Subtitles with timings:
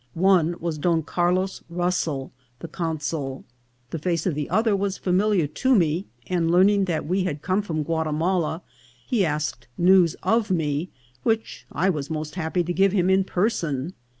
[0.15, 3.43] One was Don Carlos Russell, the consul.
[3.91, 7.43] The face of the other was familiar to me; and learn ing that we had
[7.43, 8.63] come from Guatimala,
[9.05, 10.89] he asked news of me,
[11.21, 13.93] which I was most happy to give him in person.